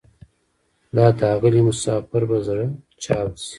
[0.95, 2.65] دا داغلی مسافر به زره
[3.03, 3.49] چاود شي